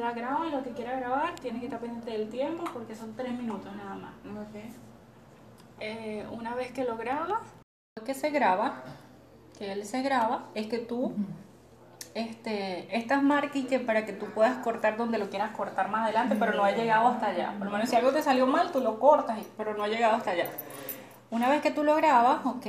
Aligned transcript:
da 0.00 0.12
grabar 0.12 0.48
lo 0.48 0.62
que 0.62 0.70
quiera 0.70 0.98
grabar, 0.98 1.34
tiene 1.36 1.60
que 1.60 1.66
estar 1.66 1.80
pendiente 1.80 2.10
del 2.10 2.28
tiempo 2.28 2.64
porque 2.72 2.94
son 2.94 3.14
tres 3.14 3.32
minutos 3.32 3.74
nada 3.76 3.94
más. 3.94 4.12
Eh, 5.78 6.26
una 6.32 6.54
vez 6.54 6.72
que 6.72 6.84
lo 6.84 6.96
graba, 6.96 7.40
lo 7.96 8.04
que 8.04 8.14
se 8.14 8.30
graba, 8.30 8.82
que 9.58 9.72
él 9.72 9.84
se 9.84 10.02
graba, 10.02 10.46
es 10.54 10.66
que 10.66 10.78
tú 10.78 11.14
este, 12.14 12.96
estas 12.96 13.22
marquitas 13.22 13.82
para 13.82 14.04
que 14.04 14.12
tú 14.12 14.26
puedas 14.26 14.58
cortar 14.58 14.96
donde 14.96 15.18
lo 15.18 15.30
quieras 15.30 15.52
cortar 15.52 15.90
más 15.90 16.04
adelante, 16.04 16.36
pero 16.38 16.52
no 16.54 16.64
ha 16.64 16.72
llegado 16.72 17.08
hasta 17.08 17.28
allá. 17.28 17.54
Por 17.56 17.66
lo 17.66 17.72
menos 17.72 17.88
si 17.88 17.96
algo 17.96 18.12
te 18.12 18.22
salió 18.22 18.46
mal, 18.46 18.72
tú 18.72 18.80
lo 18.80 18.98
cortas, 18.98 19.38
pero 19.56 19.74
no 19.74 19.84
ha 19.84 19.88
llegado 19.88 20.16
hasta 20.16 20.32
allá. 20.32 20.46
Una 21.30 21.48
vez 21.48 21.62
que 21.62 21.70
tú 21.70 21.84
lo 21.84 21.94
grabas, 21.94 22.44
ok. 22.44 22.66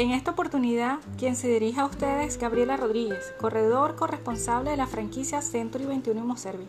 En 0.00 0.12
esta 0.12 0.30
oportunidad, 0.30 1.00
quien 1.18 1.36
se 1.36 1.46
dirige 1.46 1.78
a 1.78 1.84
ustedes 1.84 2.28
es 2.28 2.40
Gabriela 2.40 2.78
Rodríguez, 2.78 3.34
corredor 3.38 3.96
corresponsable 3.96 4.70
de 4.70 4.78
la 4.78 4.86
franquicia 4.86 5.42
Century 5.42 5.84
21 5.84 6.24
Moservi. 6.24 6.66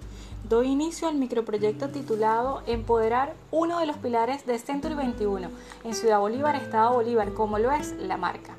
Doy 0.50 0.68
inicio 0.68 1.08
al 1.08 1.16
microproyecto 1.16 1.88
titulado 1.88 2.62
Empoderar 2.68 3.36
uno 3.50 3.80
de 3.80 3.86
los 3.86 3.96
pilares 3.96 4.46
de 4.46 4.60
Century 4.60 4.96
21 4.96 5.48
en 5.86 5.94
Ciudad 5.94 6.20
Bolívar, 6.20 6.58
Estado 6.58 6.92
Bolívar, 6.92 7.34
como 7.34 7.58
lo 7.58 7.72
es 7.72 7.94
la 7.94 8.18
marca. 8.18 8.58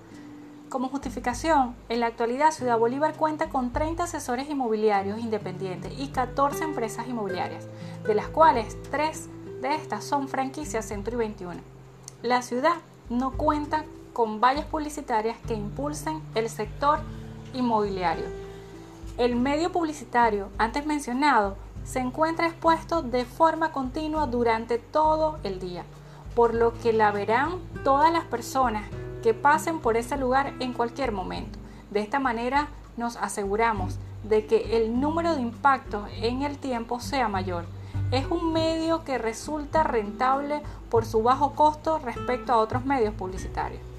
Como 0.71 0.89
justificación, 0.89 1.75
en 1.91 2.01
la 2.01 2.07
actualidad 2.07 2.51
Ciudad 2.51 2.79
Bolívar 2.79 3.15
cuenta 3.15 3.51
con 3.51 3.75
30 3.75 4.05
asesores 4.05 4.49
inmobiliarios 4.49 5.21
independientes 5.21 5.93
y 5.99 6.09
14 6.09 6.65
empresas 6.65 7.07
inmobiliarias, 7.07 7.67
de 8.07 8.15
las 8.15 8.29
cuales 8.29 8.79
3 8.91 9.29
de 9.61 9.75
estas 9.75 10.03
son 10.03 10.29
franquicias 10.29 10.89
Century 10.89 11.17
21. 11.17 11.61
La 12.23 12.41
ciudad 12.41 12.77
no 13.11 13.33
cuenta 13.33 13.85
con 14.13 14.41
vallas 14.41 14.67
publicitarias 14.67 15.37
que 15.47 15.55
impulsen 15.55 16.23
el 16.35 16.49
sector 16.49 17.01
inmobiliario. 17.55 18.25
El 19.19 19.37
medio 19.37 19.71
publicitario 19.73 20.49
antes 20.59 20.87
mencionado 20.87 21.57
se 21.85 21.99
encuentra 21.99 22.47
expuesto 22.47 23.03
de 23.03 23.25
forma 23.25 23.73
continua 23.73 24.27
durante 24.27 24.79
todo 24.79 25.39
el 25.43 25.59
día, 25.59 25.85
por 26.35 26.55
lo 26.55 26.73
que 26.79 26.93
la 26.93 27.11
verán 27.13 27.59
todas 27.85 28.13
las 28.13 28.25
personas 28.25 28.89
que 29.23 29.35
pasen 29.35 29.81
por 29.81 29.97
ese 29.97 30.17
lugar 30.17 30.55
en 30.61 30.73
cualquier 30.73 31.13
momento. 31.13 31.59
De 31.91 32.01
esta 32.01 32.19
manera 32.19 32.69
nos 32.97 33.17
aseguramos 33.17 33.99
de 34.23 34.47
que 34.47 34.77
el 34.77 35.01
número 35.01 35.35
de 35.35 35.43
impactos 35.43 36.09
en 36.21 36.43
el 36.43 36.59
tiempo 36.59 37.01
sea 37.01 37.29
mayor. 37.29 37.65
Es 38.11 38.27
un 38.31 38.53
medio 38.53 39.05
que 39.05 39.19
resulta 39.19 39.83
rentable 39.83 40.63
por 40.91 41.05
su 41.05 41.23
bajo 41.23 41.53
costo 41.53 41.99
respecto 41.99 42.53
a 42.53 42.59
otros 42.59 42.85
medios 42.85 43.15
publicitarios. 43.15 43.92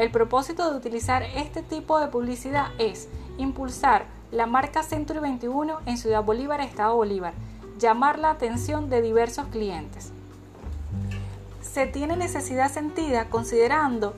El 0.00 0.10
propósito 0.10 0.70
de 0.70 0.78
utilizar 0.78 1.22
este 1.22 1.62
tipo 1.62 2.00
de 2.00 2.06
publicidad 2.06 2.68
es 2.78 3.10
impulsar 3.36 4.06
la 4.30 4.46
marca 4.46 4.82
Century 4.82 5.18
21 5.18 5.80
en 5.84 5.98
Ciudad 5.98 6.24
Bolívar, 6.24 6.62
Estado 6.62 6.96
Bolívar, 6.96 7.34
llamar 7.78 8.18
la 8.18 8.30
atención 8.30 8.88
de 8.88 9.02
diversos 9.02 9.48
clientes. 9.48 10.10
Se 11.60 11.86
tiene 11.86 12.16
necesidad 12.16 12.72
sentida 12.72 13.26
considerando 13.26 14.14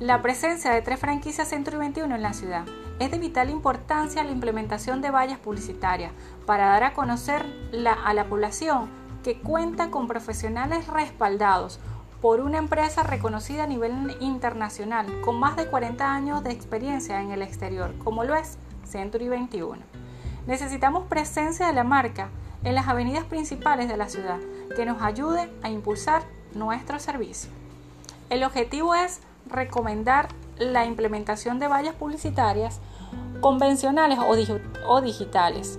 la 0.00 0.20
presencia 0.20 0.72
de 0.72 0.82
tres 0.82 0.98
franquicias 0.98 1.46
Century 1.46 1.76
21 1.76 2.12
en 2.12 2.22
la 2.22 2.32
ciudad. 2.32 2.64
Es 2.98 3.12
de 3.12 3.20
vital 3.20 3.50
importancia 3.50 4.24
la 4.24 4.32
implementación 4.32 5.00
de 5.00 5.12
vallas 5.12 5.38
publicitarias 5.38 6.10
para 6.44 6.66
dar 6.66 6.82
a 6.82 6.92
conocer 6.92 7.46
a 8.04 8.14
la 8.14 8.24
población 8.24 8.90
que 9.22 9.38
cuenta 9.38 9.92
con 9.92 10.08
profesionales 10.08 10.88
respaldados 10.88 11.78
por 12.20 12.40
una 12.40 12.58
empresa 12.58 13.02
reconocida 13.02 13.64
a 13.64 13.66
nivel 13.66 14.16
internacional 14.20 15.06
con 15.22 15.38
más 15.38 15.56
de 15.56 15.66
40 15.66 16.12
años 16.12 16.44
de 16.44 16.52
experiencia 16.52 17.20
en 17.20 17.30
el 17.30 17.42
exterior, 17.42 17.94
como 18.04 18.24
lo 18.24 18.34
es 18.34 18.58
Century 18.84 19.28
21. 19.28 19.78
Necesitamos 20.46 21.06
presencia 21.06 21.66
de 21.66 21.72
la 21.72 21.84
marca 21.84 22.28
en 22.64 22.74
las 22.74 22.88
avenidas 22.88 23.24
principales 23.24 23.88
de 23.88 23.96
la 23.96 24.08
ciudad 24.08 24.38
que 24.76 24.84
nos 24.84 25.00
ayude 25.02 25.50
a 25.62 25.70
impulsar 25.70 26.22
nuestro 26.54 26.98
servicio. 26.98 27.50
El 28.28 28.44
objetivo 28.44 28.94
es 28.94 29.20
recomendar 29.46 30.28
la 30.58 30.84
implementación 30.84 31.58
de 31.58 31.68
vallas 31.68 31.94
publicitarias 31.94 32.80
convencionales 33.40 34.18
o, 34.86 35.00
digitales, 35.00 35.78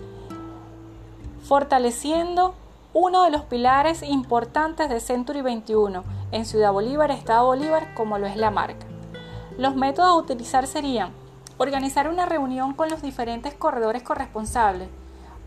fortaleciendo 1.44 2.56
uno 2.94 3.24
de 3.24 3.32
los 3.32 3.44
pilares 3.44 4.04
importantes 4.04 4.90
de 4.90 5.00
Century 5.00 5.42
21 5.42 6.04
en 6.32 6.46
Ciudad 6.46 6.74
Bolívar, 6.74 7.10
Estado 7.10 7.46
Bolívar, 7.46 7.94
como 7.94 8.18
lo 8.18 8.28
es 8.28 8.36
la 8.36 8.52
marca. 8.52 8.86
Los 9.58 9.76
métodos 9.76 10.10
a 10.10 10.16
utilizar 10.16 10.68
serían 10.68 11.14
organizar 11.58 12.10
una 12.10 12.26
reunión 12.26 12.74
con 12.74 12.90
los 12.90 13.02
diferentes 13.02 13.54
corredores 13.54 14.04
corresponsables 14.04 14.90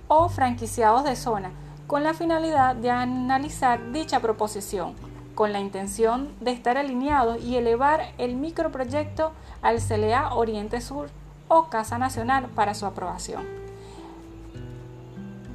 o 0.08 0.28
franquiciados 0.28 1.04
de 1.04 1.16
zona 1.16 1.50
con 1.86 2.02
la 2.02 2.14
finalidad 2.14 2.76
de 2.76 2.90
analizar 2.90 3.92
dicha 3.92 4.20
proposición, 4.20 4.94
con 5.34 5.52
la 5.52 5.60
intención 5.60 6.34
de 6.40 6.52
estar 6.52 6.78
alineados 6.78 7.42
y 7.42 7.56
elevar 7.56 8.12
el 8.16 8.36
microproyecto 8.36 9.32
al 9.60 9.82
CLA 9.82 10.34
Oriente 10.34 10.80
Sur 10.80 11.10
o 11.48 11.64
Casa 11.64 11.98
Nacional 11.98 12.46
para 12.54 12.72
su 12.72 12.86
aprobación. 12.86 13.63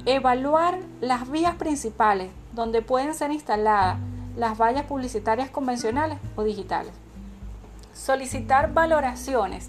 Evaluar 0.06 0.78
las 1.02 1.30
vías 1.30 1.56
principales 1.56 2.30
donde 2.54 2.80
pueden 2.80 3.14
ser 3.14 3.32
instaladas 3.32 3.98
las 4.34 4.56
vallas 4.56 4.84
publicitarias 4.84 5.50
convencionales 5.50 6.18
o 6.36 6.42
digitales. 6.42 6.92
Solicitar 7.92 8.72
valoraciones, 8.72 9.68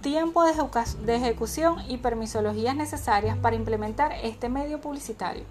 tiempo 0.00 0.44
de, 0.44 1.16
ejecución 1.16 1.78
y 1.88 1.96
permisologías 1.96 2.76
necesarias 2.76 3.36
para 3.36 3.56
implementar 3.56 4.12
este 4.22 4.48
medio 4.48 4.80
publicitario. 4.80 5.42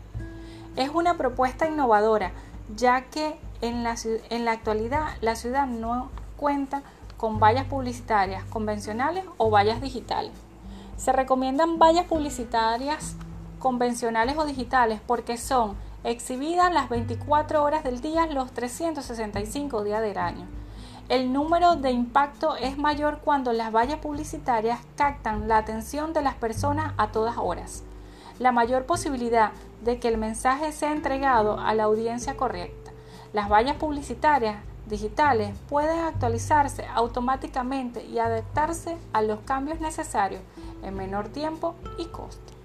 Es 0.77 0.89
una 0.91 1.17
propuesta 1.17 1.67
innovadora, 1.67 2.31
ya 2.73 3.01
que 3.01 3.35
en 3.59 3.83
la, 3.83 3.95
en 4.29 4.45
la 4.45 4.53
actualidad 4.53 5.09
la 5.19 5.35
ciudad 5.35 5.67
no 5.67 6.09
cuenta 6.37 6.83
con 7.17 7.41
vallas 7.41 7.65
publicitarias 7.65 8.45
convencionales 8.45 9.25
o 9.37 9.49
vallas 9.49 9.81
digitales. 9.81 10.31
Se 10.95 11.11
recomiendan 11.11 11.79
vallas 11.79 12.05
publicitarias 12.05 13.17
convencionales 13.61 14.37
o 14.37 14.45
digitales 14.45 14.99
porque 15.07 15.37
son 15.37 15.77
exhibidas 16.03 16.73
las 16.73 16.89
24 16.89 17.63
horas 17.63 17.83
del 17.83 18.01
día, 18.01 18.25
los 18.25 18.51
365 18.51 19.83
días 19.83 20.01
del 20.01 20.17
año. 20.17 20.45
El 21.07 21.31
número 21.31 21.75
de 21.75 21.91
impacto 21.91 22.55
es 22.55 22.77
mayor 22.77 23.19
cuando 23.19 23.53
las 23.53 23.71
vallas 23.71 23.99
publicitarias 23.99 24.79
captan 24.95 25.47
la 25.47 25.57
atención 25.57 26.11
de 26.11 26.21
las 26.21 26.35
personas 26.35 26.93
a 26.97 27.11
todas 27.11 27.37
horas. 27.37 27.83
La 28.39 28.51
mayor 28.51 28.85
posibilidad 28.85 29.51
de 29.83 29.99
que 29.99 30.07
el 30.07 30.17
mensaje 30.17 30.71
sea 30.71 30.91
entregado 30.91 31.59
a 31.59 31.73
la 31.75 31.83
audiencia 31.83 32.35
correcta. 32.35 32.91
Las 33.33 33.49
vallas 33.49 33.75
publicitarias 33.75 34.57
digitales 34.87 35.53
pueden 35.69 35.99
actualizarse 35.99 36.85
automáticamente 36.93 38.05
y 38.05 38.19
adaptarse 38.19 38.97
a 39.13 39.21
los 39.21 39.39
cambios 39.41 39.79
necesarios 39.79 40.41
en 40.81 40.95
menor 40.95 41.29
tiempo 41.29 41.75
y 41.97 42.05
costo. 42.05 42.60